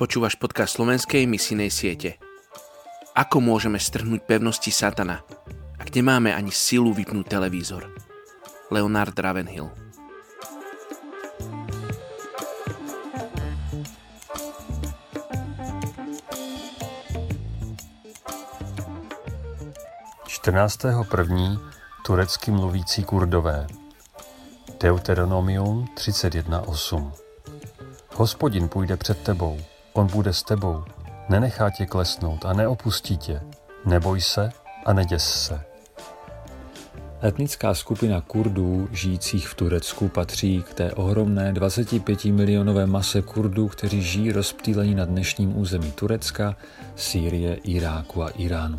Počúvaš 0.00 0.40
podcast 0.40 0.80
slovenskej 0.80 1.28
misijnej 1.28 1.68
siete. 1.68 2.16
Ako 3.12 3.44
môžeme 3.44 3.76
strhnúť 3.76 4.24
pevnosti 4.24 4.72
satana, 4.72 5.20
ak 5.76 5.92
nemáme 5.92 6.32
ani 6.32 6.48
silu 6.48 6.96
vypnúť 6.96 7.28
televízor? 7.28 7.84
Leonard 8.72 9.12
Ravenhill 9.12 9.68
první 21.10 21.58
turecky 22.06 22.50
mluvící 22.50 23.04
kurdové. 23.04 23.66
Deuteronomium 24.80 25.88
31.8 25.94 27.12
Hospodin 28.14 28.68
půjde 28.68 28.96
před 28.96 29.22
tebou, 29.22 29.60
on 29.92 30.06
bude 30.06 30.32
s 30.32 30.42
tebou, 30.42 30.84
nenechá 31.28 31.70
tě 31.70 31.86
klesnout 31.86 32.44
a 32.44 32.52
neopustí 32.52 33.16
tě. 33.16 33.40
Neboj 33.86 34.20
se 34.20 34.50
a 34.86 34.92
neděs 34.92 35.44
se. 35.44 35.60
Etnická 37.24 37.74
skupina 37.74 38.20
Kurdů 38.20 38.88
žijících 38.92 39.48
v 39.48 39.54
Turecku 39.54 40.08
patří 40.08 40.62
k 40.70 40.74
té 40.74 40.92
ohromné 40.92 41.52
25 41.52 42.24
milionové 42.24 42.86
mase 42.86 43.22
Kurdů, 43.22 43.68
kteří 43.68 44.02
žijí 44.02 44.32
rozptýlení 44.32 44.94
na 44.94 45.04
dnešním 45.04 45.58
území 45.58 45.92
Turecka, 45.92 46.56
Sýrie, 46.96 47.54
Iráku 47.54 48.22
a 48.22 48.28
Iránu. 48.28 48.78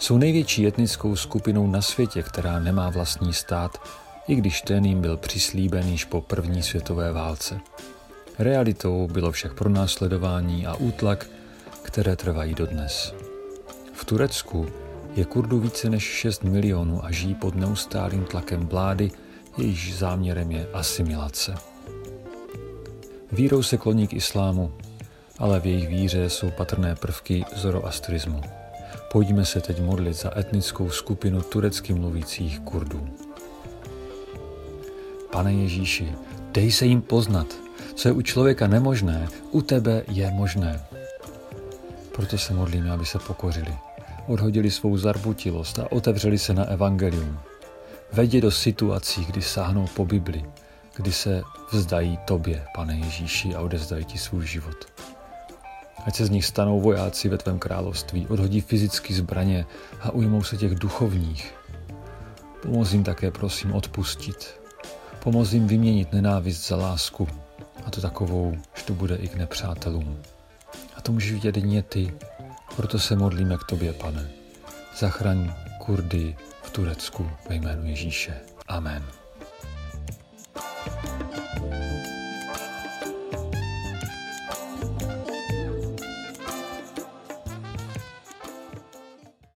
Jsou 0.00 0.18
největší 0.18 0.66
etnickou 0.66 1.16
skupinou 1.16 1.66
na 1.66 1.82
světě, 1.82 2.22
která 2.22 2.60
nemá 2.60 2.90
vlastní 2.90 3.32
stát, 3.32 3.78
i 4.28 4.34
když 4.34 4.62
ten 4.62 4.84
jim 4.84 5.00
byl 5.00 5.16
přislíben 5.16 5.88
již 5.88 6.04
po 6.04 6.20
první 6.20 6.62
světové 6.62 7.12
válce. 7.12 7.60
Realitou 8.38 9.08
bylo 9.12 9.32
však 9.32 9.54
pronásledování 9.54 10.66
a 10.66 10.74
útlak, 10.74 11.26
které 11.82 12.16
trvají 12.16 12.54
dodnes. 12.54 13.14
V 13.92 14.04
Turecku 14.04 14.66
je 15.14 15.24
Kurdů 15.24 15.60
více 15.60 15.90
než 15.90 16.02
6 16.02 16.44
milionů 16.44 17.04
a 17.04 17.10
žijí 17.10 17.34
pod 17.34 17.54
neustálým 17.54 18.24
tlakem 18.24 18.66
vlády, 18.66 19.10
jejíž 19.58 19.96
záměrem 19.96 20.50
je 20.50 20.68
asimilace. 20.72 21.54
Vírou 23.32 23.62
se 23.62 23.76
kloní 23.76 24.06
k 24.06 24.12
islámu, 24.12 24.72
ale 25.38 25.60
v 25.60 25.66
jejich 25.66 25.88
víře 25.88 26.30
jsou 26.30 26.50
patrné 26.50 26.96
prvky 26.96 27.44
zoroastrismu. 27.54 28.40
Pojďme 29.12 29.44
se 29.44 29.60
teď 29.60 29.80
modlit 29.80 30.14
za 30.16 30.38
etnickou 30.38 30.90
skupinu 30.90 31.42
turecky 31.42 31.94
mluvících 31.94 32.60
Kurdů. 32.60 33.08
Pane 35.32 35.52
Ježíši, 35.52 36.12
dej 36.52 36.72
se 36.72 36.86
jim 36.86 37.02
poznat– 37.02 37.46
co 37.96 38.08
je 38.08 38.12
u 38.12 38.22
člověka 38.22 38.66
nemožné, 38.66 39.28
u 39.50 39.62
tebe 39.62 40.02
je 40.08 40.30
možné. 40.30 40.80
Proto 42.12 42.38
se 42.38 42.54
modlíme, 42.54 42.90
aby 42.90 43.06
se 43.06 43.18
pokořili. 43.18 43.74
Odhodili 44.26 44.70
svou 44.70 44.96
zarbutilost 44.96 45.78
a 45.78 45.92
otevřeli 45.92 46.38
se 46.38 46.54
na 46.54 46.64
evangelium. 46.64 47.38
Vedě 48.12 48.40
do 48.40 48.50
situací, 48.50 49.24
kdy 49.24 49.42
sáhnou 49.42 49.86
po 49.96 50.04
Bibli, 50.04 50.44
kdy 50.96 51.12
se 51.12 51.42
vzdají 51.72 52.18
tobě, 52.24 52.64
pane 52.74 52.96
Ježíši, 52.96 53.54
a 53.54 53.60
odezdají 53.60 54.04
ti 54.04 54.18
svůj 54.18 54.46
život. 54.46 54.76
Ať 56.06 56.16
se 56.16 56.26
z 56.26 56.30
nich 56.30 56.44
stanou 56.44 56.80
vojáci 56.80 57.28
ve 57.28 57.38
tvém 57.38 57.58
království, 57.58 58.26
odhodí 58.26 58.60
fyzické 58.60 59.14
zbraně 59.14 59.66
a 60.00 60.10
ujmou 60.10 60.42
se 60.42 60.56
těch 60.56 60.74
duchovních. 60.74 61.54
Pomoz 62.62 62.92
jim 62.92 63.04
také, 63.04 63.30
prosím, 63.30 63.72
odpustit. 63.72 64.60
Pomoz 65.22 65.52
jim 65.52 65.66
vyměnit 65.66 66.12
nenávist 66.12 66.68
za 66.68 66.76
lásku, 66.76 67.28
a 67.86 67.90
to 67.90 68.00
takovou, 68.00 68.56
že 68.74 68.84
to 68.84 68.94
bude 68.94 69.16
i 69.16 69.28
k 69.28 69.34
nepřátelům. 69.34 70.22
A 70.96 71.00
to 71.00 71.12
můžeš 71.12 71.32
vidět 71.32 71.56
jedině 71.56 71.82
ty, 71.82 72.14
proto 72.76 72.98
se 72.98 73.16
modlíme 73.16 73.56
k 73.56 73.64
tobě, 73.64 73.92
pane. 73.92 74.28
Zachraň 74.98 75.52
Kurdy 75.78 76.36
v 76.62 76.70
Turecku 76.70 77.30
ve 77.48 77.54
jménu 77.54 77.86
Ježíše. 77.86 78.40
Amen. 78.68 79.04